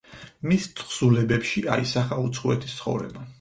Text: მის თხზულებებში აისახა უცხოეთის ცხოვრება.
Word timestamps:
მის 0.51 0.63
თხზულებებში 0.79 1.63
აისახა 1.75 2.19
უცხოეთის 2.25 2.75
ცხოვრება. 2.81 3.29